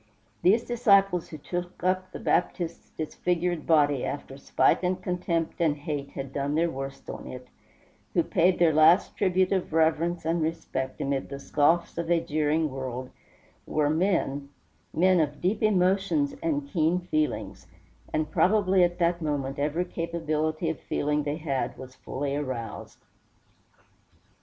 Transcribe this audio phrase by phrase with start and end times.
[0.41, 6.09] These disciples who took up the Baptist's disfigured body after spite and contempt and hate
[6.13, 7.45] had done their worst on it,
[8.15, 12.71] who paid their last tribute of reverence and respect amid the scoffs of a jeering
[12.71, 13.11] world,
[13.67, 14.49] were men
[14.91, 17.67] men of deep emotions and keen feelings;
[18.11, 22.97] and probably at that moment every capability of feeling they had was fully aroused.